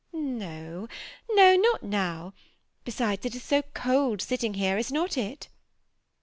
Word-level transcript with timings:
^^ 0.15 0.19
No, 0.19 0.87
no, 1.29 1.55
not 1.55 1.83
now; 1.83 2.33
besides, 2.83 3.23
it 3.23 3.35
is 3.35 3.43
so 3.43 3.61
cold 3.75 4.19
sitting 4.19 4.55
here, 4.55 4.75
is 4.79 4.91
not 4.91 5.15
it 5.15 5.47